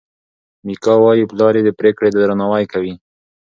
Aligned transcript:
میکا 0.65 0.93
وايي 1.03 1.23
پلار 1.31 1.53
یې 1.57 1.63
د 1.65 1.69
پرېکړې 1.79 2.09
درناوی 2.11 2.65
کوي. 2.73 2.93